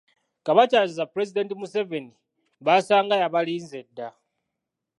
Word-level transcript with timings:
Kabakyaza 0.45 1.03
Pulezidenti 1.11 1.53
Museveni 1.61 2.13
baasanga 2.65 3.15
yabalinze 3.23 3.79
dda. 3.89 4.07